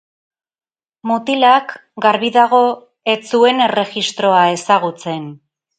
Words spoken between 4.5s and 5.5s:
ezagutzen.